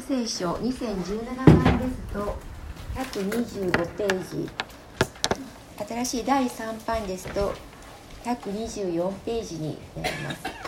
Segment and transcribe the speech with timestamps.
[0.00, 2.38] 聖書2017版ですと
[2.94, 4.48] 125ページ。
[5.88, 7.54] 新しい第3版ですと
[8.24, 10.65] 124ページになります。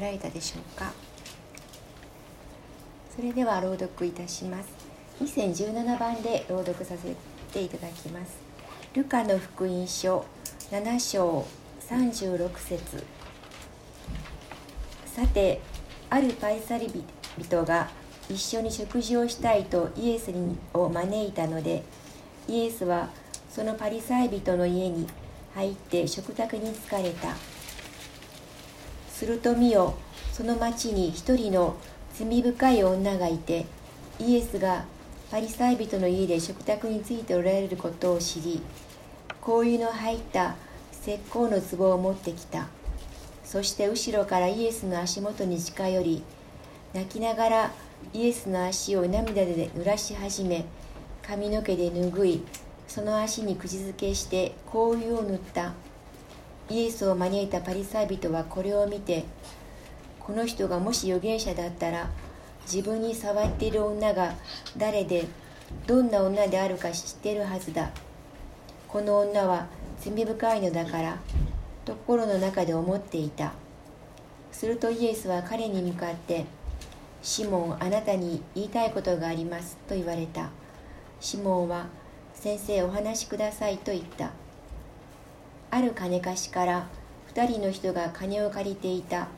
[0.00, 0.92] られたでしょうか。
[3.14, 4.68] それでは朗読いたします。
[5.22, 7.14] 2017番で朗読させ
[7.52, 8.38] ていただきます。
[8.94, 10.24] ルカの福音書
[10.70, 11.46] 7章
[11.88, 13.04] 36節。
[15.06, 15.60] さて
[16.08, 17.04] あるパイサリ
[17.38, 17.88] 人が
[18.28, 20.32] 一緒に食事をしたいとイエス
[20.72, 21.82] を招いたので
[22.48, 23.10] イエスは
[23.50, 25.06] そのパリサイ人の家に
[25.54, 27.34] 入って食卓に疲れた。
[29.20, 29.96] すると見よ
[30.32, 31.76] その町に一人の
[32.14, 33.66] 罪深い女がいて
[34.18, 34.86] イエスが
[35.30, 38.62] パリサイ人の家で食卓についておられることを知り
[39.44, 40.56] 香油の入った
[41.02, 42.68] 石膏の壺を持ってきた。
[43.44, 46.22] そして後ろからイエスの足元に近寄り
[46.94, 47.72] 泣きながら
[48.14, 50.64] イエスの足を涙で濡らし始め
[51.20, 52.42] 髪の毛で拭い
[52.88, 55.74] その足に口づけして香油を塗った。
[56.70, 59.24] イエスを招いたパリサイ人はこれを見て
[60.20, 62.08] この人がもし預言者だったら
[62.62, 64.34] 自分に触っている女が
[64.76, 65.26] 誰で
[65.88, 67.90] どんな女であるか知ってるはずだ。
[68.86, 69.66] この女は
[70.00, 71.18] 罪深いのだから
[71.84, 73.52] と心の中で思っていた。
[74.52, 76.44] するとイエスは彼に向かって
[77.22, 80.50] 「シモンあなたに言いたいことがあります」と言われた
[81.20, 81.86] シモンは
[82.34, 84.30] 「先生お話しください」と言った。
[85.72, 86.88] ある金貸しから
[87.32, 89.28] 2人の人が金を借りていた。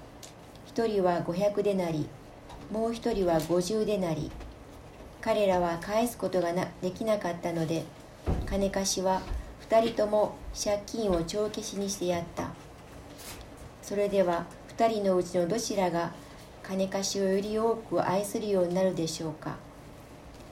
[0.74, 2.08] 1人は500でなり
[2.70, 4.30] もう1人は50でなり。
[5.20, 7.84] 彼らは返すことができなかったので
[8.47, 9.23] 金貸しは
[9.68, 12.48] 2人とも借金を帳消しにしてやった。
[13.83, 14.46] それでは
[14.77, 16.12] 2人のうちのどちらが
[16.62, 19.56] 金貸しをより多く愛するようになるでしょうか。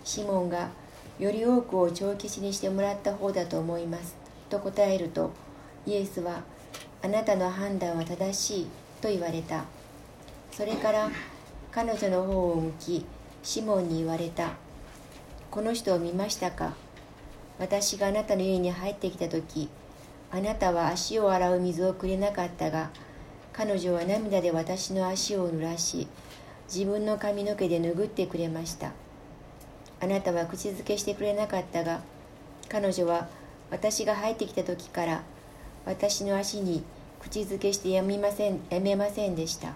[0.04, 0.68] シモンが
[1.18, 4.14] より多くを帳消しにしてもらった方だと思います。
[4.50, 5.30] と答えると
[5.86, 6.42] イエスは
[7.02, 8.66] あなたの判断は正しい
[9.00, 9.64] と言われた。
[10.52, 11.10] それから
[11.72, 13.06] 彼女の方を向き
[13.42, 14.50] シモンに言われた。
[15.50, 16.74] この人を見ましたか？
[17.58, 19.68] 私があなたの家に入ってきた時
[20.30, 22.90] あなたは足を洗う水をくれなかったが
[23.52, 26.06] 彼女は涙で私の足を濡らし
[26.72, 28.92] 自分の髪の毛で拭ってくれました。
[30.00, 32.00] あなたは口づけしてくれなかったが
[32.68, 33.28] 彼女は
[33.70, 35.22] 私が入ってきた時から
[35.86, 36.84] 私の足に
[37.20, 39.74] 口づけしてやみませんやめませんでした。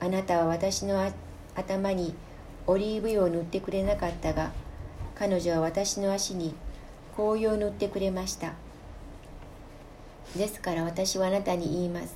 [0.00, 1.10] あなたは私の
[1.54, 2.14] 頭に
[2.66, 4.52] オリーブ油を塗ってくれなかったが
[5.14, 6.54] 彼女は私の足に
[7.16, 8.52] 紅葉を塗ってくれました。
[10.36, 12.14] ですから私はあなたに言います。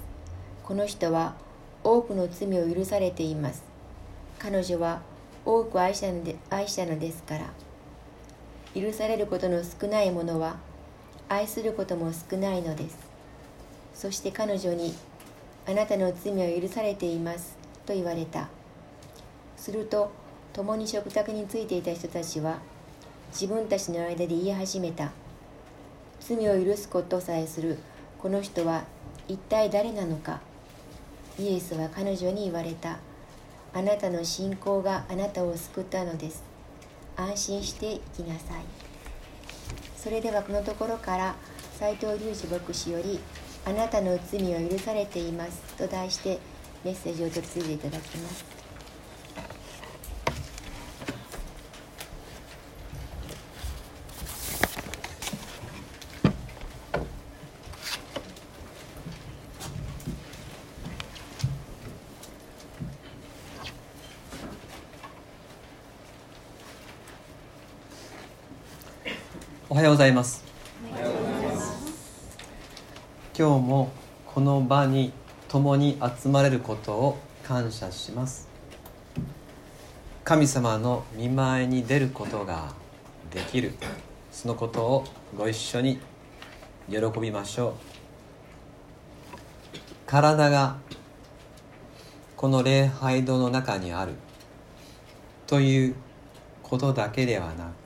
[0.62, 1.34] この人は
[1.82, 3.64] 多くの罪を許されています。
[4.38, 5.03] 彼女は
[5.44, 7.50] 多く愛したので愛したのですから。
[8.80, 10.56] 許されることの少ないものは
[11.32, 12.98] 愛することも少ないのです。
[13.94, 14.94] そして彼女に
[15.66, 17.56] あなたの罪は許されています。
[17.87, 18.50] と言われた。
[19.56, 20.10] すると
[20.53, 22.59] 共に食卓についていた人たちは
[23.31, 25.10] 自分たちの間で言い始めた。
[26.21, 27.78] 罪を許すことさえする
[28.19, 28.84] この人は
[29.26, 30.41] 一体誰なのか。
[31.38, 32.98] イエスは彼女に言われた。
[33.72, 36.42] あなたの信仰があなたを救ったのです。
[37.16, 38.91] 安心して生きなさい。
[40.03, 41.37] それではこのところから
[41.79, 43.21] 斎藤隆二牧師より
[43.65, 46.41] 「あなたの罪は許されています」と題して
[46.85, 48.62] メッセージを受け継いでいただきます。
[69.72, 70.45] おはようございます。
[73.34, 73.91] 今日も
[74.27, 75.15] この場に
[75.48, 78.51] 共に集まれることを感謝します。
[80.24, 82.74] 神様の見舞いに出ることが
[83.30, 83.72] できる。
[84.30, 85.04] そのことを
[85.34, 85.98] ご一緒に
[86.91, 87.72] 喜びましょう。
[90.04, 90.77] 体が
[92.36, 94.13] この礼拝堂の中にある
[95.47, 95.95] という
[96.63, 97.82] ことだけではなく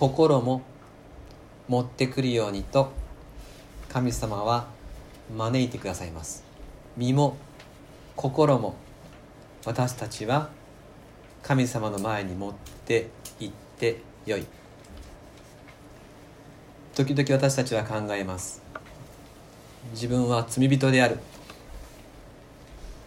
[0.00, 0.62] 心も
[1.68, 2.90] 持ってくるようにと
[3.90, 4.66] 神様は
[5.36, 6.42] 招いてくださいます。
[6.96, 7.36] 身も
[8.16, 8.76] 心も
[9.66, 10.48] 私たちは
[11.42, 12.54] 神様の前に持っ
[12.86, 13.10] て
[13.40, 14.46] 行ってよい。
[16.94, 18.62] 時々私たちは考えます。
[19.92, 21.18] 自分は罪人である。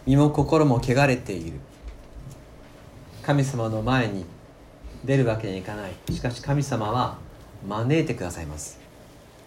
[0.06, 1.58] 身も心も汚れている。
[3.24, 4.24] 神様の前に
[5.04, 5.92] 出るわけにいかない。
[6.12, 7.18] しかし神様は
[7.66, 8.78] 招いてくださいます。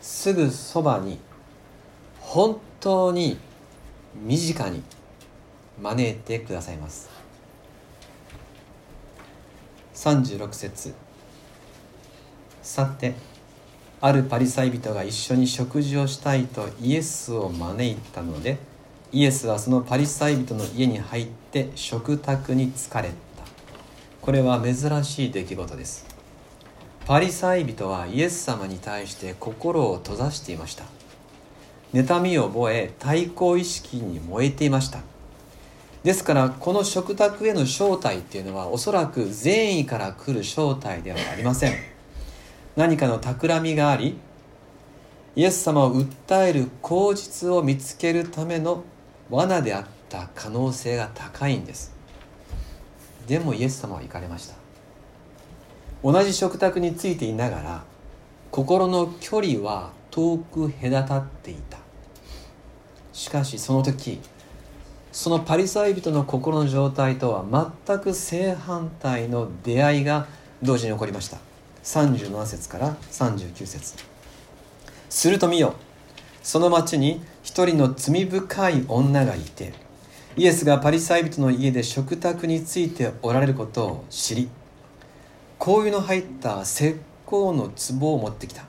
[0.02, 1.20] すぐそばに
[2.20, 3.40] 本当に
[4.16, 4.84] 身近に
[5.82, 7.10] 招いてくださいます。
[9.96, 10.94] 36節。
[12.62, 13.16] さて
[14.00, 18.58] あるパリサイ人が一緒に食事をしたいとイエスを招いたので
[19.12, 23.27] イエスはそのパリサイ人の家に入って食卓に疲れた。
[24.28, 26.06] これは珍しい出来事です。
[27.06, 30.84] パリサイ人はイエス様に対して心を閉ざしていました。
[31.94, 35.00] 妬みを覚え対抗意識に燃えていました。
[36.04, 41.76] ですからこの食卓への招待っていうのはおそらく善意から来る招待ではありません。
[42.76, 44.18] 何かの企みがあり
[45.38, 48.84] イエス様を訴える口実を見つけるための
[49.30, 51.96] 罠であった可能性が高いんです。
[53.28, 54.56] でもイエス様は行かれました。
[56.04, 57.84] 同じ食卓についていながら
[58.52, 61.78] 心の距離は遠く隔たっていた。
[63.12, 64.20] しかしその時
[65.12, 70.28] そのパリサイ人の心の状態とは全く正反対の出会いが
[70.62, 71.38] 同時に起こりました。
[71.84, 73.96] 37節から39節。
[75.10, 75.74] すると見よ
[76.44, 79.74] その町に一人の罪深い女がいて
[80.40, 84.50] イエスがパリサイ人の家で食卓についておられることを知り
[85.58, 86.96] 香油の入った石
[87.26, 88.64] 膏の壺を持ってきた。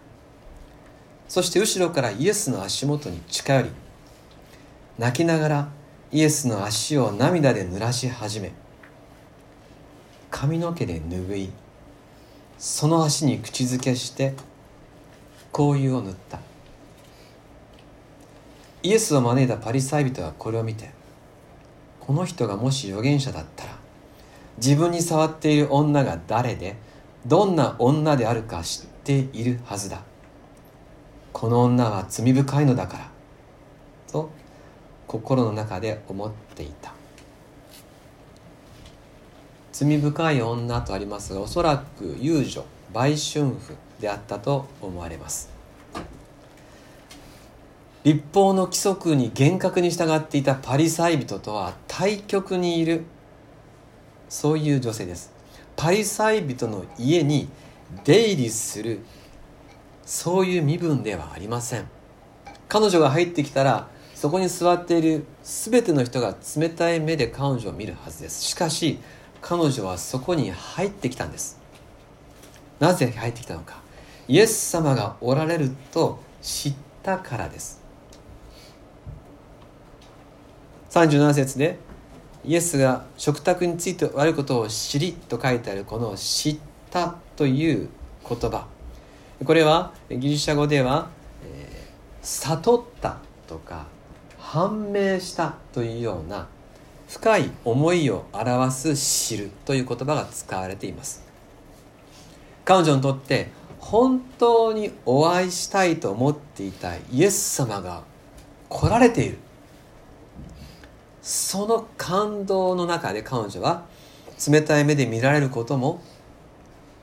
[1.29, 3.71] そして後ろからイエスの足元に近寄り
[4.97, 5.69] 泣きながら
[6.11, 8.53] イエスの足を涙で濡らし始め
[10.31, 11.51] 髪の毛で拭い
[12.57, 14.33] その足に口づけして
[15.53, 16.41] 香油を塗った。
[18.83, 20.97] イエスを招いたパリサイ人はこれを見て
[22.09, 23.73] この人がもし預言者だったら
[24.57, 26.75] 自分に触っている女が誰で
[27.27, 30.01] どんな女であるか知っているはずだ。
[31.35, 33.11] この女は罪深いのだから
[34.11, 34.31] と
[35.07, 36.95] 心の中で思っていた。
[39.73, 42.65] 罪深い女とありますがおそらく遊女
[42.95, 45.58] 売春婦であったと思われます。
[48.05, 53.05] 立法の規則に厳格に従っていたパリサイ人とは対極にいる
[54.29, 55.33] そういう女性です。
[55.77, 57.49] パリサイ人の家に
[58.05, 59.01] 出入りする
[60.05, 61.89] そういう身分ではありません。
[62.69, 68.43] 彼女が入ってきたらそこに座っている全ての人が冷たい目で彼女を見るはずです。
[68.43, 68.99] しかし
[69.41, 71.59] 彼女はそこに入ってきたんです。
[72.81, 73.81] なぜ入ってきたのか。
[74.29, 77.88] イエス様がおられると知ったからです。
[80.91, 81.79] 37節で
[82.45, 86.59] イエスが食卓についておられることを知りと書いてあるこの知っ
[86.91, 87.89] たという
[88.29, 88.67] 言葉。
[89.45, 91.11] これはギリシャ語では、
[91.45, 93.87] えー、悟ったとか
[94.39, 96.49] 判明したというような
[97.09, 101.25] 深い思いを表す知るという言葉が使われています。
[102.65, 108.03] 彼女にとって本当にお会いしたいと思っていたイエス様が
[108.69, 109.39] 来られている。
[111.29, 113.85] その感動の中で彼女は
[114.51, 116.01] 冷たい目で見られることも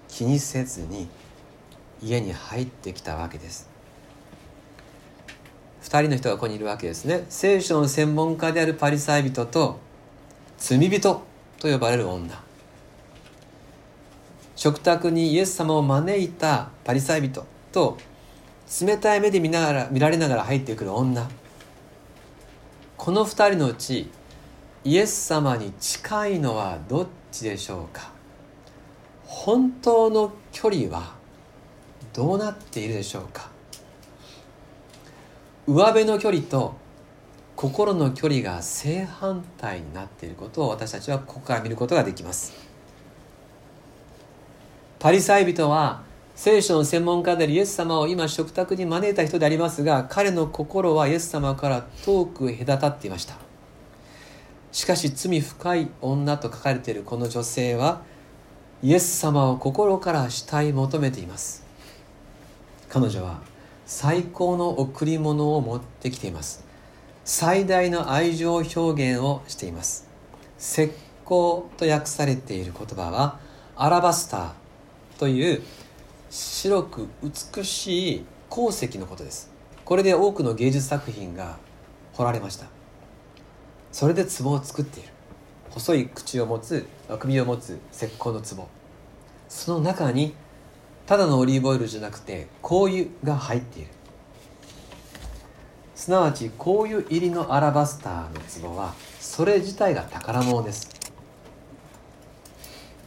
[0.07, 1.07] 気にせずに
[2.01, 3.69] 家に入ってきたわけです。
[5.83, 7.27] 2人の人がここにいるわけですね。
[7.29, 9.79] 聖書の専門家であるパリサイ人と
[10.57, 10.99] 罪人
[11.59, 12.33] と呼ばれる女。
[14.55, 17.99] 食卓にイエス様を招いたパリサイ人と
[18.81, 21.29] 冷たい目で見ながら見られながら入ってくる女。
[22.97, 24.09] この2人のうち
[24.83, 28.11] イエス様に近いのはどっちでしょうか？
[29.25, 31.15] 本当の距離は
[32.13, 33.49] どうなっているでしょうか？
[35.67, 36.75] 上辺の距離と
[37.55, 42.53] 心の距離が正反対になっていることを私たちはここから見ることができます。
[44.99, 46.03] パリサイ人は
[46.35, 53.35] 聖書の専門家であるイエス様を今食卓に招いた人でありますが彼の心はイエス様から遠く隔たっていました。
[54.73, 58.01] しかし罪深い女と書かれているこの女性は
[58.83, 61.65] イエス様を心から慕い求めています。
[62.89, 63.39] 彼女は
[63.85, 66.65] 最高の贈り物を持ってきています。
[67.23, 70.07] 最大の愛情表現をしています。
[70.59, 70.91] 石
[71.25, 73.39] 膏と訳されている言葉は
[73.77, 74.51] アラバスター
[75.17, 75.63] という
[76.35, 79.49] 白く美しい鉱石のことです。
[79.85, 81.57] これで多くの芸術作品が
[82.11, 82.65] 彫られました。
[83.93, 85.09] それで壺を作っている。
[85.69, 86.85] 細い口を持つ
[87.19, 88.67] 首を持つ石膏の壺。
[89.47, 90.33] その中に
[91.05, 93.87] ただのオリーブオイルじゃなくて香油が入っている。
[95.95, 100.89] すなわち香油入りのアラバスターの壺はそれ自体が宝物です。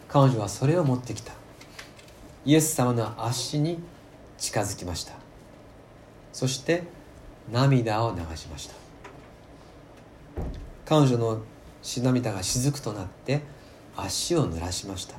[0.09, 1.38] 彼女はそれを持ってきた。
[2.49, 3.79] イエス様の足に
[4.39, 5.13] 近づきました。
[6.33, 6.85] そして
[7.53, 8.75] 涙を流しました。
[10.87, 11.43] 彼女の
[12.03, 13.43] 涙が雫となって
[13.95, 15.17] 足を濡らしました。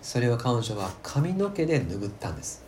[0.00, 2.64] それを彼女は髪の毛で拭ったんです。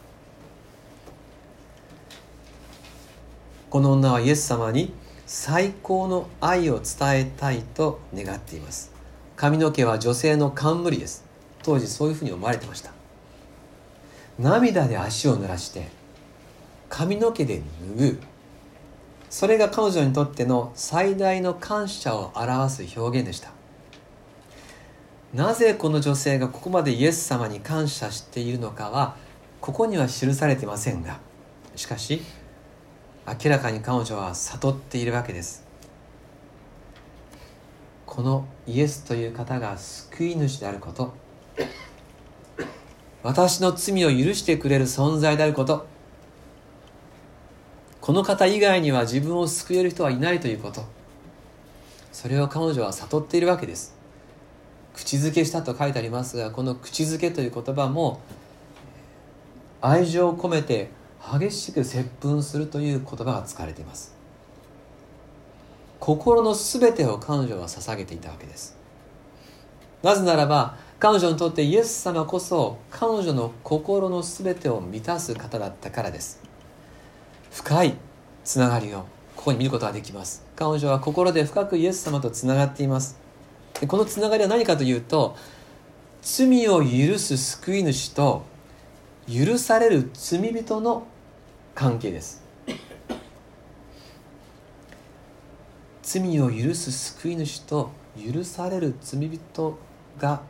[3.71, 4.93] この女はイエス様に
[5.27, 8.93] 最高の愛を伝えたいと願っています。
[9.37, 11.25] 髪の毛は女性の冠です。
[11.63, 13.00] 当時そういうふうに思われてました。
[14.41, 15.89] 涙で足を濡らして
[16.89, 17.61] 髪の毛で
[17.97, 18.19] 拭う。
[19.29, 23.53] それが彼女にとっての最大の感謝を表す表現でした。
[25.35, 29.15] なぜこの女性がここまでイエス様に感謝しているのかは
[29.61, 31.21] ここには記されていませんが。
[31.77, 32.23] しかし
[33.45, 35.65] 明らかに彼女は悟っているわけです。
[38.07, 41.13] このイエスという方が救い主であること。
[43.23, 45.87] 私の罪を許してくれる存在であること。
[48.01, 50.85] この方以外には自分を救える人はいないということ。
[52.13, 53.95] それを彼女は悟っているわけです。
[54.95, 58.21] 口づけしたと書いてありますがこの口づけという言葉も
[59.81, 60.91] 愛情を込めて
[61.23, 64.15] 激しく接吻するという言葉が使われています。
[65.99, 68.77] 心の全てを彼女は捧げていたわけです。
[70.03, 76.43] なぜならば彼女にとってイエス様こそ彼女の心の全てを満たす方だったからです。
[77.51, 77.95] 深い
[78.45, 80.45] つながりをここに見ることができます。
[80.55, 83.19] 彼女は心で深くイエス様とつながっています。
[83.89, 85.37] このつながりは何かというと
[86.21, 88.45] 罪を許す救い主と
[89.27, 91.07] 許される罪人の
[91.75, 92.43] 関係です。
[96.03, 97.91] 罪を許す救い主と
[98.23, 99.79] 許される罪人
[100.19, 100.43] が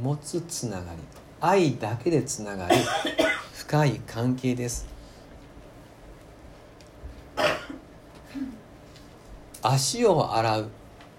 [0.00, 0.98] 持つつながり
[1.40, 2.76] 愛だけでつながる
[3.52, 4.86] 深い関係です。
[9.62, 10.68] 足を洗う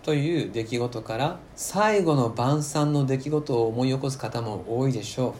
[0.03, 5.33] という出来事から最後の晩餐の出来事を思い起こす方も多いでしょう。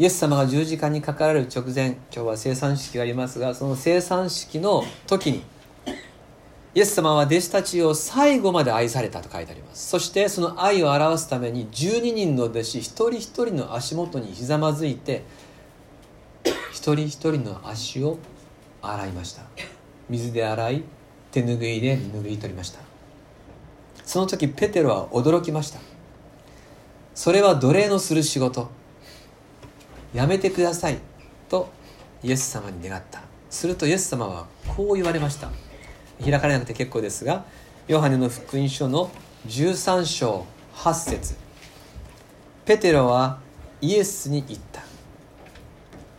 [0.00, 5.42] イエス様が十字架にかかられる直前今日は生産式がありますがその生産式の時に
[6.74, 9.88] イエス様は弟子たちを最後まで愛されたと書いてあります。
[9.88, 15.24] そしてその愛を表すために12人の弟子一人一人の足元にひざまずいて
[16.72, 18.18] 一人一人の足を
[18.82, 19.42] 洗いました。
[20.08, 20.84] 水で洗い
[21.30, 22.80] 手ぬぐいで拭い取りました。
[24.04, 25.80] その時ペテロは驚きました。
[27.14, 28.70] それは奴隷のする仕事。
[30.14, 30.98] やめてください
[31.48, 31.68] と
[32.22, 33.22] イエス様に願った。
[33.50, 35.50] するとイエス様はこう言われました。
[36.22, 37.44] 開かれなくて結構ですが
[37.86, 39.10] ヨハネの福音書の
[39.46, 41.36] 13章8節。
[42.64, 43.40] ペテロは
[43.80, 44.82] イエスに言った。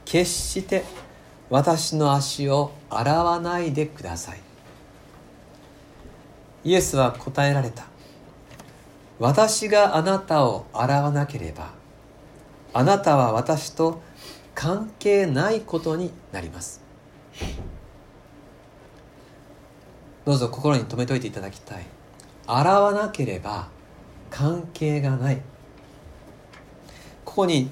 [0.06, 0.84] 決して
[1.50, 4.39] 私の足を洗わないでください。
[6.63, 7.86] イエスは答えられた。
[9.20, 11.72] 私があなたを洗わなければ
[12.74, 14.01] あなたは私と
[14.56, 16.82] 関係ないことになります。
[20.29, 21.83] どうぞ心に留めておいていただきたい。
[22.45, 23.67] 洗わなければ
[24.29, 25.41] 関係がない。
[27.25, 27.71] ここに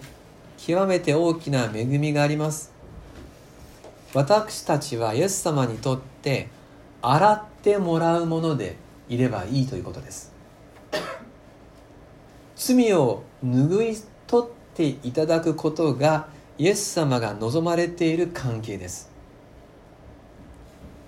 [0.57, 2.73] 極めて大きな恵みがあります。
[4.15, 6.47] 私たちはイエス様にとって
[7.03, 8.75] 洗ってもらうもので
[9.07, 10.33] いればいいということです。
[12.55, 13.95] 罪を拭い
[14.25, 19.11] 取っていただくことがイエス様が望まれている関係です。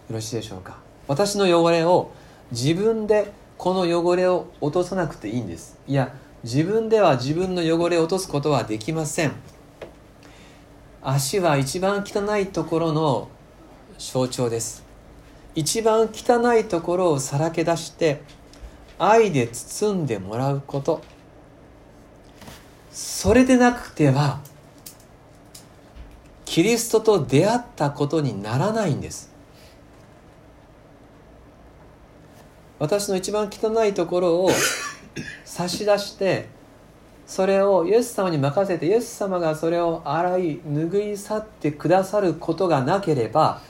[0.09, 0.87] よろしいでしょうか？
[1.09, 2.11] 私の汚れを
[2.51, 5.75] 自分でこの汚れを落とさなくていいんです。
[5.87, 6.13] いや
[6.43, 9.31] 自分では自分の汚れを落とすことはできません。
[11.01, 13.27] 足は一番汚いところの
[13.97, 14.83] 象徴です。
[15.55, 18.21] 一番汚いところをさらけ出して
[18.99, 21.01] 愛で包んでもらうこと。
[22.91, 24.41] それでなくては
[26.45, 29.28] キリストと出会ったことにならないんです。
[32.79, 34.50] 私の一番汚いところを
[35.45, 36.48] 差し出して
[37.27, 43.62] それをイエス様に任せてイエス様がそれを洗い拭い去ってくださることがなければ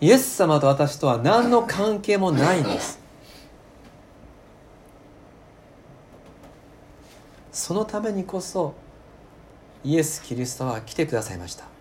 [0.00, 2.98] イエス様と私とは何の関係もないんです。
[7.52, 8.74] そのためにこそ
[9.82, 11.78] イエス・キリストは来てくださいました。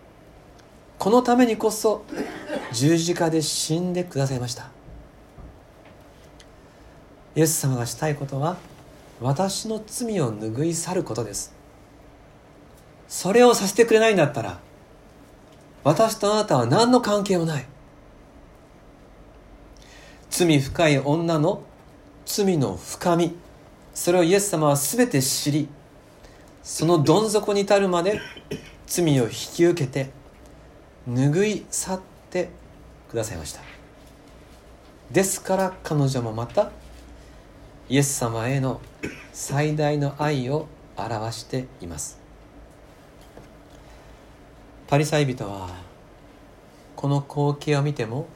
[0.97, 2.03] このためにこそ
[2.73, 4.76] 十字架で死んでくださいました
[7.37, 8.57] イエス様がしたいことは
[9.21, 11.53] 私の罪を拭い去ることです。
[13.07, 14.59] それをさせてくれないんだったら
[15.83, 17.65] 私とあなたは何の関係もない。
[20.31, 21.61] 罪深い女の
[22.25, 23.35] 罪の深み。
[23.93, 25.69] それをイエス様は全て知り
[26.63, 28.19] そのどん底に至るまで
[28.87, 30.09] 罪を引き受けて
[31.07, 32.01] 拭い去っ
[32.31, 32.49] て
[33.11, 33.61] くださいました。
[35.11, 36.71] ですから彼女もまた
[37.89, 38.81] イエス様への
[39.31, 40.67] 最大の愛を
[40.97, 42.19] 表しています。
[44.87, 45.69] パリサイ人は
[46.97, 48.27] この光景を見ても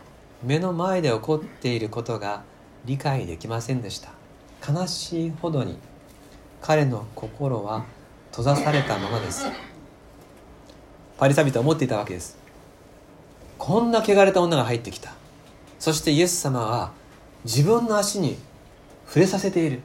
[0.41, 2.43] 目の前で起こっていることが
[2.85, 4.11] 理解できませんでした。
[4.65, 5.77] 悲しいほどに
[6.61, 7.83] 彼の心は
[8.29, 9.45] 閉ざされたままです。
[11.17, 12.37] パリサビトは思っていたわけです。
[13.57, 15.13] こんな汚れた女が入ってきた。
[15.77, 16.91] そしてイエス様は
[17.43, 18.37] 自分の足に
[19.11, 19.81] 触れさせている。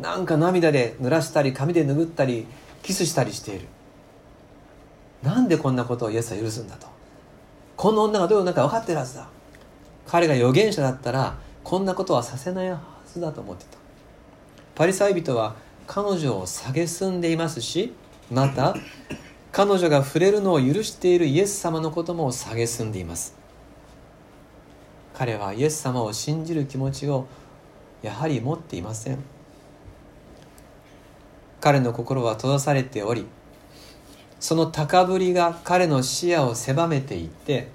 [0.00, 2.46] なんか涙で濡らしたり髪で拭ったり
[2.82, 3.66] キスしたりしている。
[5.22, 6.86] なんでこんなことをイエスは許すんだと。
[7.76, 9.28] この女がどういう女か分かってるはずだ。
[10.06, 13.76] 彼が預言者だったらこんなことはさせないはずだと思ってた。
[14.74, 15.56] パリサイ人は
[15.86, 17.92] 彼女を蔑んでいますし
[18.30, 18.74] また
[19.52, 23.36] 彼女が触れるのを許しているイエス様のことも蔑んでいます。
[25.12, 27.26] 彼はイエス様を信じる気持ちを
[28.02, 29.18] やはり持っていません。
[31.60, 33.26] 彼の心は閉ざされており
[34.40, 37.68] その高ぶりが彼の視野を狭めていって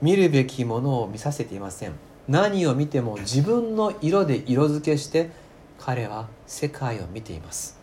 [0.00, 1.92] 見るべきものを見させていません。
[2.28, 5.30] 何を見ても自分の色で色付けして
[5.80, 7.76] 彼は世界を見ています。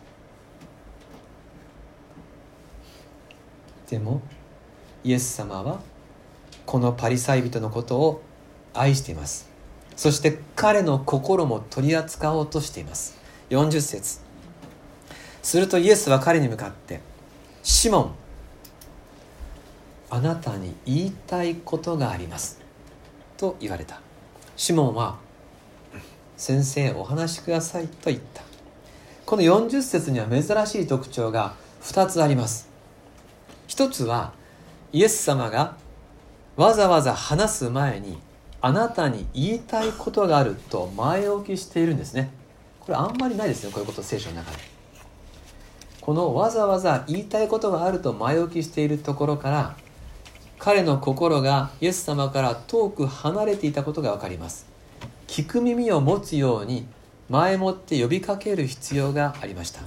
[3.90, 4.22] でも
[5.04, 5.80] イエス様は
[6.64, 8.22] このパリサイ人のことを
[8.72, 9.55] 愛しています。
[9.96, 13.16] そして彼の心も取り扱おうとしています。
[13.50, 14.20] 40節。
[15.42, 17.00] するとイエスは彼に向かって
[17.62, 18.14] 「シモン
[20.10, 22.60] あなたに言いたいことがあります」
[23.38, 24.00] と言われた。
[24.56, 25.16] シモンは
[26.36, 28.42] 「先生お話しください」と言った。
[29.24, 32.68] この40節には珍しい特徴が2つあります。
[33.66, 34.32] 一つは
[34.92, 35.76] イエス様が
[36.56, 38.18] わざわざ話す前に
[38.66, 42.30] あなたに言いたいことがあると前置きしているんですね。
[42.80, 44.58] これあんまりないですねこういうこと聖書の中で。
[46.00, 49.76] このわざわざ言いたいことがあると前置きしているところから
[50.58, 54.66] 彼の心がイエス様から遠く離れていたことが分かります。
[55.28, 56.88] 聞く耳を持つように
[57.28, 59.82] 前もって呼びかける必要がありました。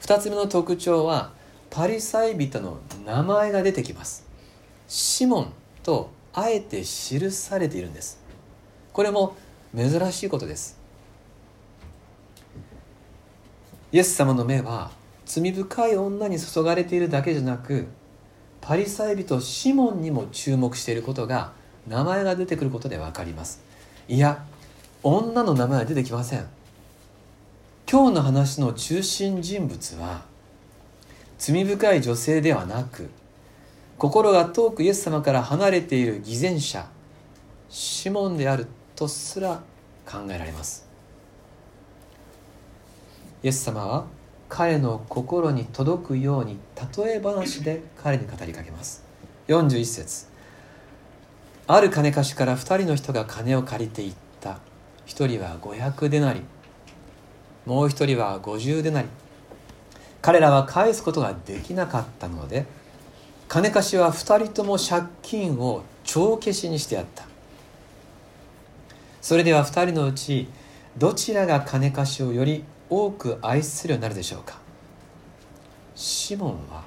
[0.00, 1.30] 2つ目の特徴は
[1.68, 4.24] パリサイ人の名前が出てきます。
[4.88, 8.18] シモンとあえて記されているんです。
[8.92, 9.34] これも
[9.74, 10.78] 珍しいことです。
[13.90, 14.90] イエス様の目は
[15.24, 17.86] 罪深い女に注がれているだけじゃなく
[18.60, 21.52] パリサイ人シモンにも注目していることが
[21.88, 23.62] 名前が出てくることで分かります。
[24.06, 24.44] いや
[25.02, 26.46] 女の名前は出てきません。
[27.90, 30.20] 今日の話の中心人物は
[31.38, 33.08] 罪深い女性ではなく
[33.98, 36.86] 心が遠くイエス様から離れている偽善者
[37.68, 39.62] シモンであるとすら
[40.04, 40.86] 考えられます。
[43.42, 44.06] イエス様は
[44.48, 46.58] 彼の心に届くように
[46.96, 49.02] 例え話で彼に語りかけます。
[49.48, 50.26] 41節。
[51.66, 54.58] ある金貸しから2人の人が金を借りていった。
[55.06, 56.42] 1人は500デナリ
[57.64, 59.08] もう1人は50デナリ
[60.20, 62.66] 彼らは返すことができなかったので
[63.48, 67.24] 金貸しは2人とも借金を帳消しにしてやった。
[69.20, 70.48] それでは2人のうち
[70.96, 74.58] どちらが金貸しをより多く愛するようになるでしょうか。
[75.94, 76.84] シモンは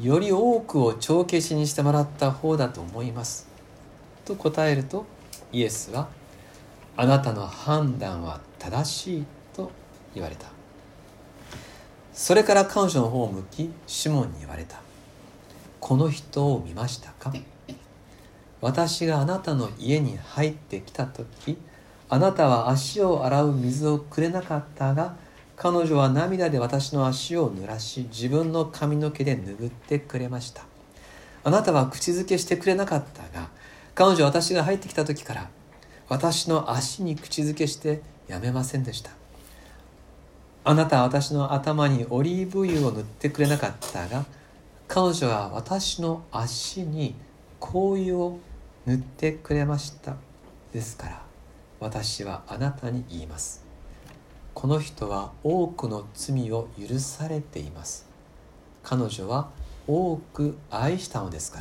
[0.00, 3.48] より多くを帳消しにしてもらった方だと思います。
[4.24, 5.04] と答えると
[5.52, 6.08] イエスは
[6.96, 9.70] あなたの判断は正しいと
[10.14, 10.46] 言われた。
[12.12, 14.81] それから彼女の方を向きシモンに言われた。
[15.82, 17.32] この人を見ましたか？
[18.60, 21.58] 私があなたの家に入ってきた時
[22.08, 25.16] あなたは足を洗う水をくれなかったが
[25.56, 30.62] 彼女は涙で私の足を濡らし自分の髪の毛で拭ってくれました。
[31.42, 33.48] あなたは口づけしてくれなかったが
[33.96, 35.50] 彼女は私が入ってきた時から
[36.08, 39.10] 私の足に口づけしてやめませんでした。
[40.62, 44.24] あなたは私の頭にオリーブ油を塗ってくれなかったが
[44.94, 47.14] 彼女は私の足に
[47.58, 48.38] 香油を
[48.84, 50.16] 塗ってくれました
[50.70, 51.22] ですから
[51.80, 53.64] 私はあなたに言います。
[54.52, 58.06] この人は多くの罪を許されています。
[58.82, 59.48] 彼女は
[59.86, 61.60] 多く愛したのですか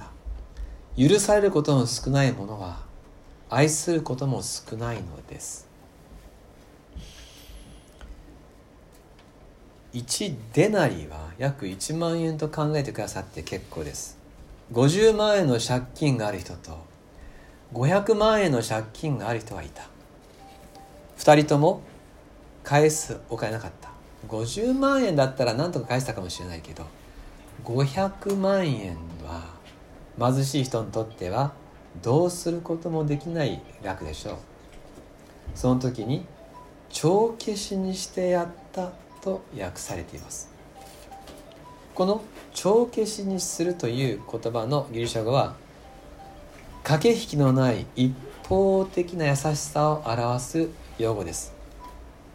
[0.97, 2.83] ら許されることの少ないものは
[3.49, 5.70] 愛することも少ないのです。
[9.93, 14.17] 1デナリは約1万円と考えてくださって結構です。
[14.71, 16.85] 50万円の借金がある人と
[17.73, 19.83] 500万円の借金がある人はいた。
[21.17, 21.81] 2人とも
[22.63, 23.89] 返すお金なかった。
[24.27, 26.85] 50万円だったら何とか返したかもしれないけど
[27.65, 29.55] 500万円は
[30.19, 31.53] 貧しい人にとっては
[32.01, 34.37] どうすることもできない額でしょう。
[35.53, 36.25] その時に
[36.89, 40.51] 帳消しにしてやったと訳されています。
[41.93, 42.21] この
[42.53, 45.55] 帳消しにするという言葉のギリシャ語は
[46.83, 48.13] 駆け引きのない一
[48.47, 51.53] 方的な優しさを表す用語です。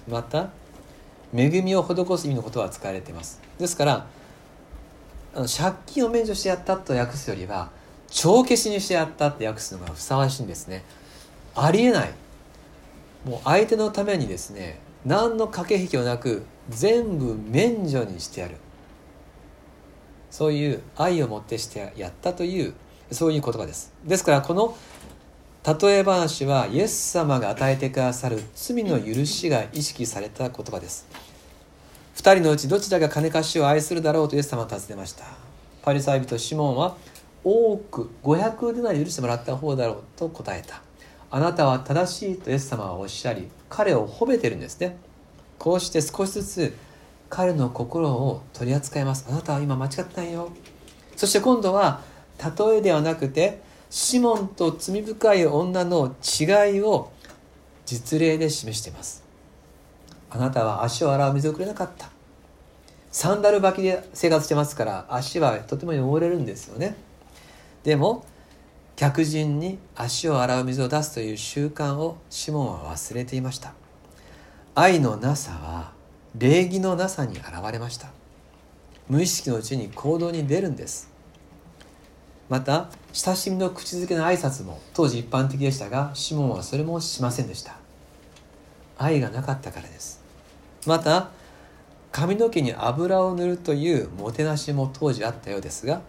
[0.09, 0.51] また
[1.35, 3.41] 恵みを施す意味のことは使われています。
[3.59, 4.07] ですから
[5.35, 7.71] あの借金を免除してやったと訳すよりは
[8.09, 10.85] 帳消しにしてやったって訳すのがふさわしいんですね。
[11.55, 12.13] ありえない。
[13.25, 18.57] もう相手のためにですね何の駆け引きもなく全部免除にしてやる。
[20.31, 22.75] そういう愛をもってしてやったという
[23.11, 23.93] そういう言葉です。
[24.05, 24.77] ですからこの
[25.67, 31.07] 例え話はイエス様が与えてくださる罪の許しが意識された言葉です。
[32.17, 35.25] 2人のうちどちらが金貸しを愛するだろうとイエス様は尋ねました。
[35.83, 36.97] パリサイ人シモンは
[37.43, 40.83] 多く500デナリ許してもらった方だろうと答えた。
[41.31, 44.97] あなたは正しいとイエス様はおっしゃり彼を褒めてるんですね。
[45.59, 46.75] こうして少しずつ
[47.29, 49.27] 彼の心を取り扱います。
[49.29, 50.51] あなたは今間違ってないよ。
[51.17, 52.03] そして今度は
[52.39, 57.11] 例えではなくてシモンと罪深い女の違いを
[57.85, 59.25] 実例で示しています。
[60.31, 62.11] あなたは足を洗う水をくれなかった。
[63.11, 66.97] サンダル履きで生活してますから足はとても汚れるんですよね。
[67.83, 68.27] でも
[68.97, 73.73] 客人に足を洗う水を出すという習慣をシモンは忘れていました。
[74.79, 75.93] 愛のなさは
[76.37, 78.09] 礼儀のなさに現れました。
[79.09, 81.11] 無意識のうちに行動に出るんです。
[82.51, 87.77] また親しみの口づけの挨拶も当時一般的でしたがシモンはそれもしませんでした。
[88.99, 90.23] 愛がなかったからです。
[90.87, 91.31] また
[92.13, 96.03] 髪の毛に油を塗るというもてなしも当時あったようですが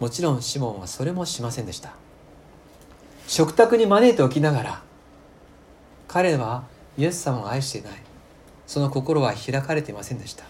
[0.00, 1.92] もちろんシモンはそれもしませんでした。
[3.28, 4.82] 食卓に招いておきながら
[6.08, 6.64] 彼は
[6.98, 7.92] イエス様を愛していない。
[8.66, 10.44] その心は開かれていませんでした。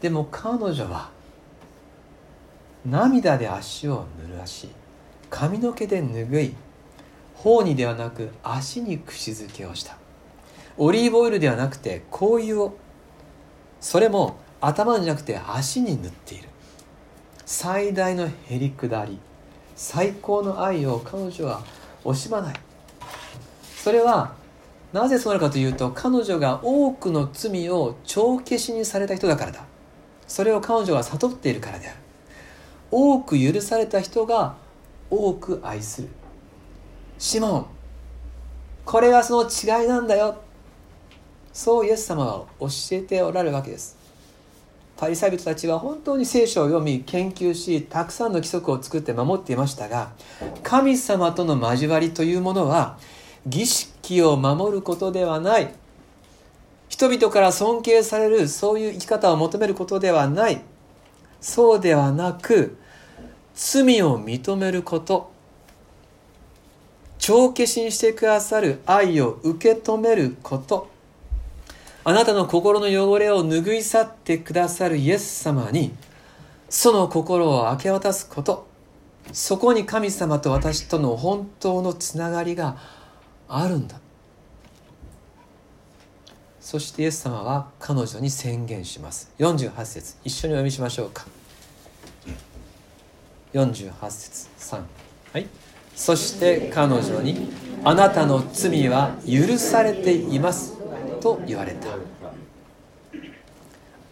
[0.00, 1.10] でも彼女は
[2.84, 4.70] 涙で足を濡らし
[5.28, 6.54] 髪の毛で拭い
[7.34, 9.96] 頬にではなく足に口づけをした。
[10.76, 12.76] オリーブオイルではなくて香油を。
[13.80, 16.48] それも頭じゃなくて足に塗っている。
[17.46, 19.18] 最大のへりくだり
[19.74, 21.62] 最高の愛を彼女は
[22.04, 22.54] 惜しまない。
[23.76, 24.34] それは
[24.92, 29.64] なぜそうなるかというと彼女が多くの罪を帳消しにされた人だからだ。
[30.26, 31.96] それを彼女は悟っているからである。
[32.90, 34.56] 多く許された人が
[35.10, 36.08] 多く愛する。
[37.18, 37.66] シモン
[38.84, 40.40] これがその違いなんだよ。
[41.52, 44.00] そうイエス様は教えておられるわけです。
[45.00, 50.12] パリサイ人たちは本当に聖書を読み研究したくさんの規則を作って守っていましたが
[50.62, 52.98] 神様との交わりというものは
[53.46, 53.89] 儀式
[54.22, 55.72] を守ることではない。
[56.88, 60.60] 人々から尊敬されるそういう生き方を求めることではない。
[61.40, 62.76] そうではなく
[63.54, 65.30] 罪を認めること。
[67.18, 70.88] 帳消しにしてくださる愛を受け止めること。
[72.02, 75.92] あなたの心の汚れを拭い去ってくださるイエス様に
[76.68, 78.66] その心を明け渡すこと。
[79.32, 82.78] そこに神様と私との本当のつながりが
[83.52, 83.98] あるんだ。
[86.60, 89.32] そしてイエス様は彼女に宣言します。
[89.40, 90.16] 48節。
[90.24, 91.26] 一緒にお読みしましょうか。
[93.52, 94.48] 48節。
[94.58, 94.82] 3
[95.32, 95.48] はい。
[95.96, 97.52] そして彼女に
[97.84, 100.74] 「あなたの罪は許されています」
[101.20, 101.88] と言われた。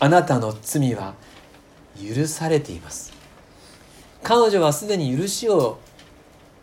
[0.00, 1.14] あなたの罪は
[1.96, 3.12] 許されています。
[4.24, 5.78] 彼女はすでに許しを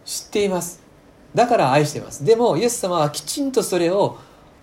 [0.03, 0.84] 知っています
[1.35, 2.23] だから愛しています。
[2.23, 4.17] でもイエス様はきちんとそれを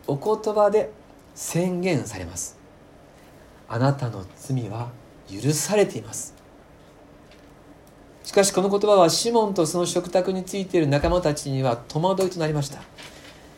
[0.06, 0.90] お言葉で
[1.34, 2.58] 宣言されます。
[3.68, 4.88] あなたの罪は
[5.30, 6.34] 許されています。
[8.24, 12.80] しかしこの言葉はシモンとその食卓についている仲間たちには戸惑いとなりました。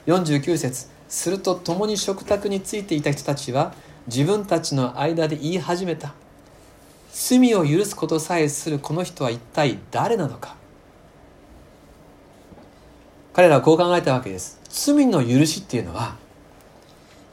[0.07, 3.75] 49節すると共に食卓についていた人たちは
[4.09, 6.15] 自分たちの間で言い始めた。
[7.13, 10.57] 罪を許すことさえするこの人は一体誰なのか。
[13.35, 14.61] 彼らはこう考えたわけです。
[14.69, 16.17] 罪の許しっていうのは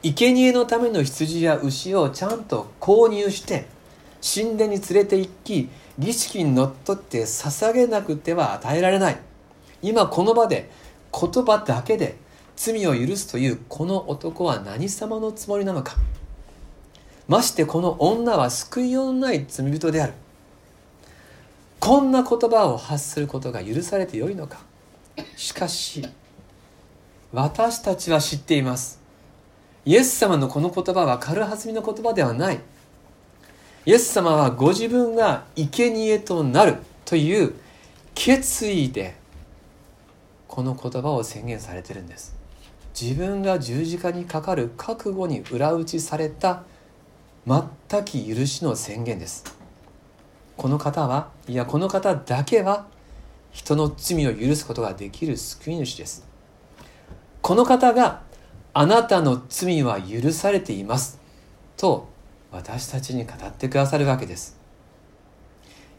[0.02, 3.66] 生贄のための羊や牛をちゃんと購入して
[4.20, 5.68] 神殿に連れて行き
[6.00, 9.18] 儀式にのっとって捧げなくては与えられない。
[9.80, 10.70] 今この場で
[11.12, 12.16] 言葉だけで
[12.56, 15.96] 罪を許すというこの男は何様のつもりなのか。
[17.28, 20.14] ましてこの女は救いようのない罪人である。
[21.78, 24.71] こんな言葉を発することが許されてよいのか。
[25.36, 26.06] しかし
[27.32, 29.00] 私たちは知っています。
[29.84, 32.60] イエス様のこの言葉は軽はずみの言葉ではない。
[33.84, 37.54] イエス様はご自分が生贄となるという
[38.14, 39.16] 決意で
[40.46, 42.36] この言葉を宣言されてるんです。
[42.98, 46.64] 自分が十字架にかかる覚悟に裏打ちされた
[47.46, 49.44] 全き許しの宣言です。
[50.56, 52.86] この方はいやこの方だけは
[53.52, 56.26] 人の罪を許すことができる救い主です。
[57.40, 58.22] この方が
[58.74, 61.20] あなたの罪は許されています。
[61.76, 62.08] と
[62.50, 64.58] 私たちに語ってくださるわけです。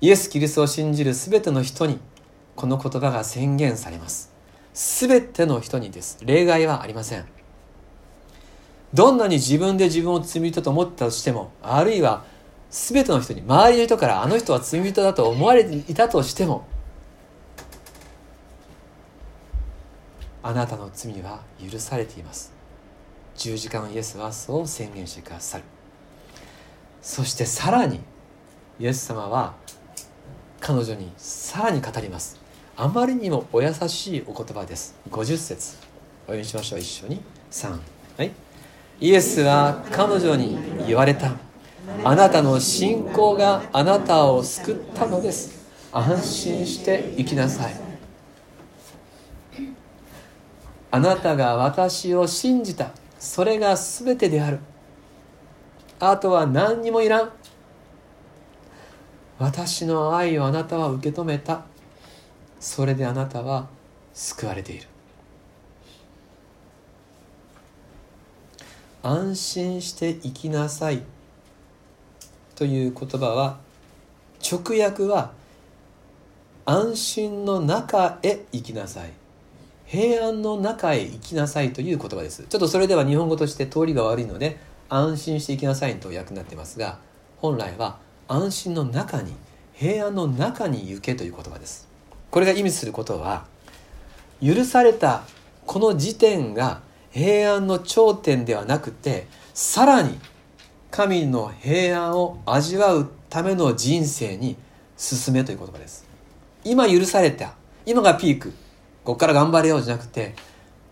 [0.02, 2.00] イエス・キリストを信じる全ての人に
[2.56, 4.34] この言葉が宣言されます。
[4.74, 6.18] 全ての人にです。
[6.26, 7.26] 例外はありません。
[8.94, 12.26] どんなに自分で自分を罪人と思ったとしてもあるいは
[12.70, 16.68] 全ての人に周りの人からあの人は罪人だと思われていたとしても
[20.44, 22.52] あなたの罪は許されています。
[23.36, 25.64] 十字架のイエスはそう宣言してくださる。
[27.02, 28.02] そしてさらに
[28.80, 29.54] イエス様は
[30.60, 32.38] 彼女にさらに語ります。
[32.76, 34.96] あまりにもお優しいお言葉です。
[35.10, 35.78] 50節。
[36.24, 36.80] お読みしましょう。
[36.80, 37.22] 一緒に。
[37.52, 37.80] 3
[38.18, 38.32] はい。
[39.00, 41.32] イエスは彼女に言われた。
[42.04, 45.70] あなたの信仰があなたを救ったのです。
[45.92, 47.93] 安心して生きなさい。
[50.94, 52.92] あなたが私を信じた。
[53.18, 54.60] それが全てである。
[56.00, 57.32] あとは何にもいらん。
[59.40, 61.66] 私の愛をあなたは受け止めた。
[62.60, 63.70] それであなたは
[64.14, 64.86] 救われている。
[69.02, 71.02] 安心して生きなさい。
[72.54, 73.58] という言葉は
[74.48, 75.32] 直訳は
[76.68, 79.23] 安心の中へ生きなさい。
[79.94, 82.46] 平安の中へ生きなさいという言葉です。
[82.50, 84.58] ちょっとそれでは日本語として通りが悪いので
[84.90, 86.98] 安心して生きなさいと訳になってますが
[87.38, 89.36] 本来は安心の中に
[89.74, 91.88] 平安の中に行けという言葉です。
[92.32, 93.46] これが意味することは
[94.42, 95.26] 許された
[95.68, 100.18] この時点が平安の頂点ではなくてさらに
[100.90, 104.58] 神の平安を味わうための人生に
[104.98, 106.08] 進めという言葉です。
[106.64, 107.54] 今許された
[107.86, 108.63] 今がピーク。
[109.04, 110.34] ここから頑張れようじゃなくて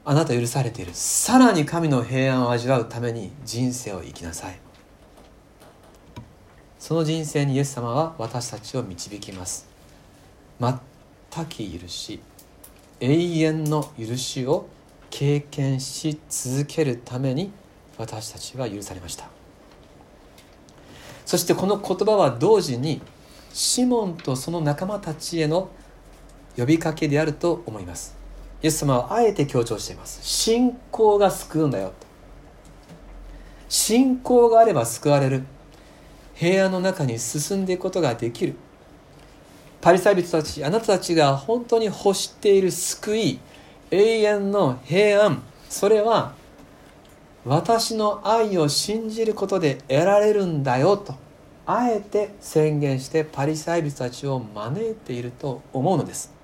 [0.03, 0.91] あなた許されている。
[0.93, 4.59] さらに神の平安を味わうために人生を生きなさい。
[6.79, 9.67] その人生にイエス様は私たちを導きます。
[10.59, 12.19] 全き許し
[12.99, 14.67] 永遠の許しを
[15.09, 17.51] 経験し続けるために
[17.97, 19.29] 私たちは許されました。
[21.25, 23.01] そしてこの言葉は同時に
[23.53, 25.69] シモンとその仲間たちへの
[26.57, 28.15] 呼びかけであると思います。
[28.61, 30.19] イエス様はあえて強調しています。
[30.23, 32.07] 信仰が救うんだよと
[33.69, 35.43] 信仰があれば救われる。
[36.35, 38.55] 平安の中に進んでいくことができる。
[39.81, 43.39] パリサイ人たちあなたたちが本当に欲している救い
[43.89, 46.35] 永遠の平安それは
[47.45, 51.15] 私の愛を信じることで得られるんだよと
[51.65, 56.40] あえて宣言してパリサイ人たちを招いていると思うのです。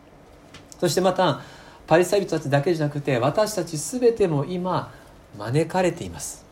[0.79, 1.41] そしてまた
[1.87, 4.91] パリサイ人たちだけじゃなくて私たち全ても今
[5.37, 6.45] 招かれています。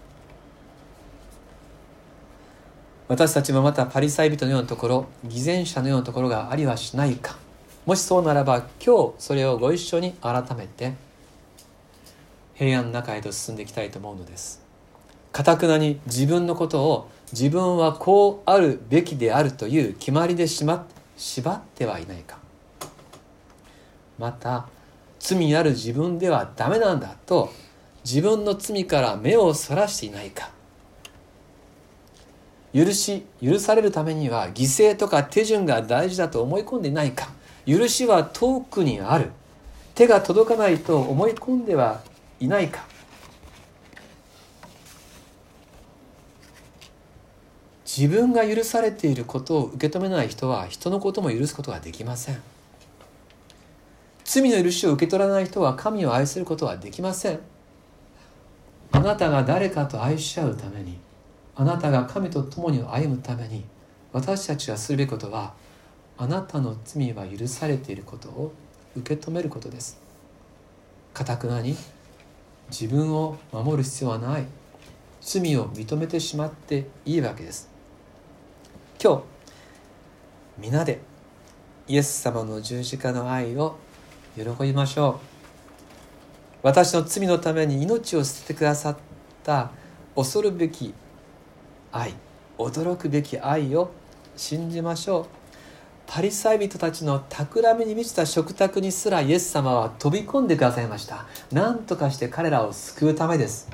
[3.08, 7.38] 私たちもまたパリサイ人のようなところ偽善者のようなところがありはしないか。
[7.86, 10.94] もしそうならば今日それをご一緒に改めて
[12.56, 14.64] 平安の中へと進んでいきたいと思うのです。
[15.32, 22.45] かたくなに自分のことを自分はこうあるべきであるという決まりでしま縛ってはいないか。
[24.17, 24.67] また
[25.19, 27.51] 罪ある自分ではダメなんだと
[28.04, 30.51] 自分の罪から目をそらしていないか。
[32.73, 37.30] 許し許されるためには犠牲とか手順が大事だと思い込んでいないか。
[37.65, 39.32] 許しは遠くにある。
[39.95, 42.01] 手が届かないと思い込んでは
[42.39, 42.84] いないか。
[47.86, 52.41] 自分が許されていることを受け止めない人は人のことも許すことができません。
[54.36, 57.39] 罪の許しを受け取らない人は神を愛することはできません。
[58.91, 61.00] あなたが誰かと愛し合うために
[61.56, 63.63] あなたが神と共に歩むために
[64.12, 65.54] 私たちがするべきことは
[66.17, 68.52] あなたの罪は許されていることを
[68.98, 70.02] 受け止めることです。
[71.13, 71.78] かたくなに
[72.69, 74.45] 自分を守る必要はない。
[75.21, 77.69] 罪を認めてしまっていいわけです。
[79.02, 79.24] 今日
[80.58, 81.00] 皆で
[81.88, 83.78] イエス様の十字架の愛を
[84.36, 85.36] 喜びましょう。
[86.62, 88.98] 私の罪のために命を捨ててくださっ
[89.43, 89.71] た
[90.15, 90.93] 恐るべき
[91.91, 92.13] 愛
[92.58, 93.91] 驚くべき愛を
[94.36, 95.26] 信じましょう。
[96.08, 101.26] パリサイ人たちの企みに満ちた食卓にすらイエス様は飛び込んでくださいました。
[101.52, 103.69] 何とかして彼らを救うためです。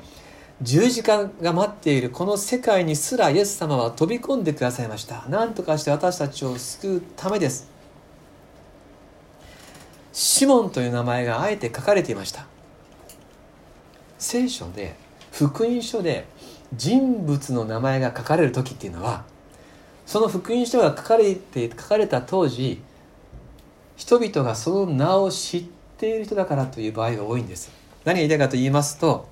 [0.60, 5.24] 十字架が待っているこの世界にすらイエス様は飛び込んでくださいました。
[5.28, 7.71] 何とかして私たちを救うためです。
[10.12, 12.46] シモンという名前があえて書かれていました。
[14.18, 14.94] 聖書で
[15.32, 16.26] 福音書で
[16.74, 19.24] 人物の名前が書かれる時っていうのは
[20.06, 22.80] その福音書が書かれて書かれた当時
[23.96, 25.64] 人々がその名を知っ
[25.98, 27.70] ている人だからという場合が多いんです。
[28.04, 29.28] 何が言いたいかと言いますと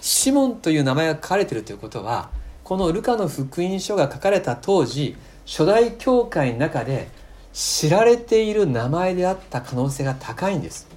[0.00, 2.30] シモンという名前が書かれているということは
[2.62, 7.08] このルカの福音書が書かれた当時初代教会の中で
[7.54, 10.88] 知られている名前であった可能性が高いんです。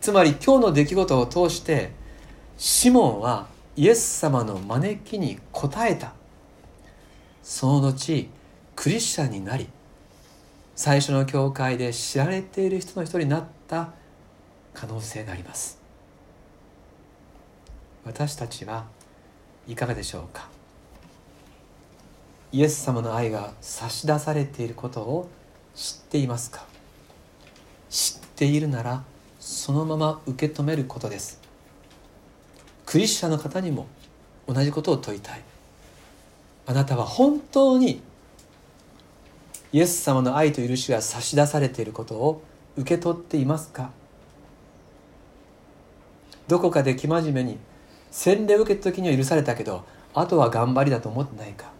[0.00, 1.90] つまり今日の出来事を通して
[2.56, 6.12] シモンはイエス様の招きに応えた。
[7.42, 8.28] その後
[8.76, 9.66] クリスチャンになり
[10.76, 13.92] 最初の教会で知られている人の一人になった
[14.72, 15.80] 可能性があります。
[18.04, 18.86] 私たちは
[19.66, 20.49] いかがでしょうか？
[22.52, 25.28] イエス様の愛が差し出されていることを
[25.74, 26.64] 知っていますか？
[27.88, 29.04] 知っているなら
[29.38, 31.40] そのまま受け止めることです。
[32.86, 33.86] クリスチャンの方にも
[34.48, 35.42] 同じことを問いたい。
[36.66, 38.02] あなたは本当に
[39.72, 42.42] イエス様の愛と許しが差し出されていることを
[42.76, 43.92] 受け取っていますか？
[46.48, 47.58] どこかで生真面目に
[48.10, 49.84] 洗礼を受けた時には許されたけど
[50.14, 51.70] あとは頑張りだと思ってないか？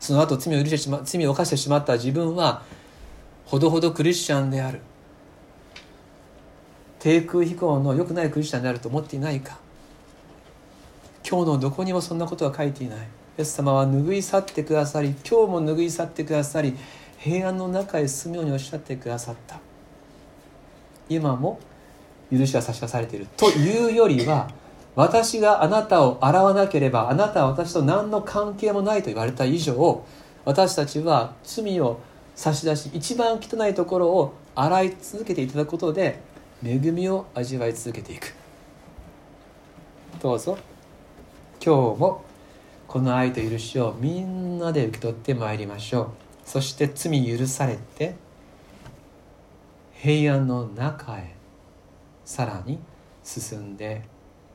[0.00, 2.62] その後罪を許してしま罪を犯してしまった自分は
[3.44, 4.80] ほどほどクリスチャンである。
[6.98, 9.58] 低空飛行の良くないクリスチャンであると思っていないか。
[11.28, 12.98] 今日のどこにもそんなことは書いていない。
[12.98, 13.02] イ
[13.38, 16.76] エス様は拭い去ってくださり今日も拭い去ってくださり
[17.18, 19.60] 平安の中へ進むようにおっしゃってくださった。
[21.08, 21.58] 今も
[22.32, 23.26] 許しは差し出されている。
[23.36, 24.50] というよりは
[24.96, 30.04] 私があなたを洗わなければあなたは私と何の関係もないと言われた以上
[30.44, 32.00] 私たちは罪を
[32.34, 36.20] 差し出し一番汚いところを洗い続けていただくことで
[36.64, 38.34] 恵みを味わい続けていく。
[40.20, 40.58] どうぞ。
[41.64, 42.24] 今日も
[42.88, 46.08] この愛と許しをみんなで受け取ってまいりましょう。
[46.44, 48.16] そして罪許されて
[49.94, 51.34] 平安の中へ
[52.24, 52.78] さらに
[53.22, 54.02] 進んで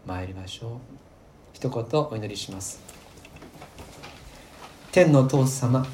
[0.05, 0.79] 参りましょう。
[1.53, 2.79] 一言お祈りします。
[4.91, 5.85] 天の父様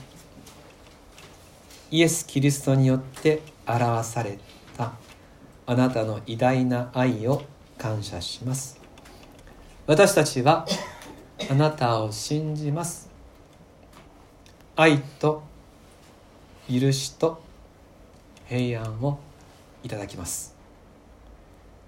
[1.89, 4.38] イエス・キリストによって表され
[4.78, 4.93] た
[5.66, 7.43] あなたの偉大な愛を
[7.78, 8.80] 感謝します。
[9.88, 10.66] 私たちは
[11.49, 13.09] あなたを信じます。
[14.76, 15.43] 愛と
[16.70, 17.41] 許しと
[18.47, 19.20] 平安を
[19.84, 20.55] いただきます。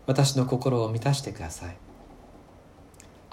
[0.05, 1.82] 私の心を満たしてください。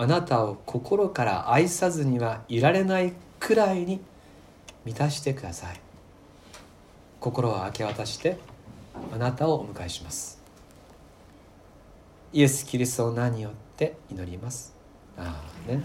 [0.00, 4.00] あなたを心から愛さずにはいられないくらいに
[4.86, 5.80] 満たしてください。
[7.20, 8.38] 心を明け渡して
[9.12, 10.40] あなたをお迎えします。
[12.32, 14.74] イエス・キリストの名によって祈ります。
[15.18, 15.82] ああね